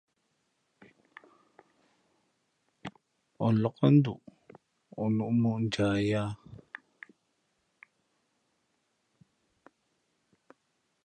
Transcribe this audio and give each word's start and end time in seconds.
O 3.45 3.47
lǎk 3.61 3.77
nduʼ, 3.95 4.21
o 5.01 5.03
nū 5.15 5.25
mǒʼ 5.41 5.57
njah 5.63 5.97
yāā. 6.09 6.29